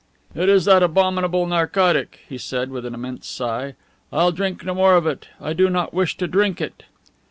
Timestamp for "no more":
4.65-4.95